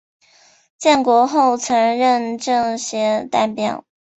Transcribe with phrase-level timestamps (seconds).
[0.79, 3.85] 建国后曾任政协代表。